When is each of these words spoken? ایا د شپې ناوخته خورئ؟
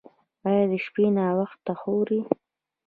ایا 0.49 0.63
د 0.71 0.73
شپې 0.85 1.05
ناوخته 1.17 1.73
خورئ؟ 1.79 2.19